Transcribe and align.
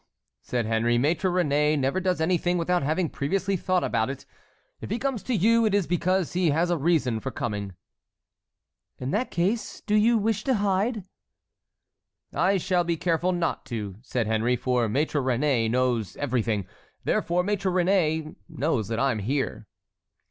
said 0.41 0.65
Henry; 0.65 0.97
"Maître 0.97 1.31
Réné 1.31 1.77
never 1.77 1.99
does 1.99 2.19
anything 2.19 2.57
without 2.57 2.81
having 2.81 3.07
previously 3.07 3.55
thought 3.55 3.83
about 3.83 4.09
it. 4.09 4.25
If 4.79 4.89
he 4.89 4.97
comes 4.97 5.21
to 5.21 5.35
you, 5.35 5.63
it 5.67 5.75
is 5.75 5.85
because 5.85 6.33
he 6.33 6.49
has 6.49 6.71
a 6.71 6.77
reason 6.79 7.19
for 7.19 7.29
coming." 7.29 7.75
"In 8.97 9.11
that 9.11 9.29
case, 9.29 9.81
do 9.81 9.93
you 9.93 10.17
wish 10.17 10.43
to 10.45 10.55
hide?" 10.55 11.03
"I 12.33 12.57
shall 12.57 12.83
be 12.83 12.97
careful 12.97 13.31
not 13.31 13.63
to," 13.67 13.97
said 14.01 14.25
Henry, 14.25 14.55
"for 14.55 14.87
Maître 14.87 15.23
Réné 15.23 15.69
knows 15.69 16.17
everything; 16.17 16.65
therefore 17.03 17.43
Maître 17.43 17.71
Réné 17.71 18.35
knows 18.49 18.87
that 18.87 18.97
I 18.97 19.11
am 19.11 19.19
here." 19.19 19.67